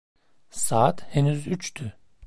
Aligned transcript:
Saat 0.49 1.03
henüz 1.09 1.47
üçtü. 1.47 1.93